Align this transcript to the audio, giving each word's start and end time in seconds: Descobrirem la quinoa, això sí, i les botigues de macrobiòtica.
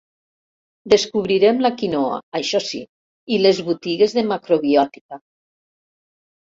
Descobrirem 0.93 1.61
la 1.65 1.71
quinoa, 1.81 2.17
això 2.41 2.63
sí, 2.71 2.81
i 3.37 3.41
les 3.45 3.63
botigues 3.71 4.19
de 4.19 4.27
macrobiòtica. 4.33 5.25